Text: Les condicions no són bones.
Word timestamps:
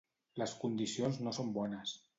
Les 0.43 0.55
condicions 0.63 1.23
no 1.27 1.39
són 1.41 1.57
bones. 1.61 1.99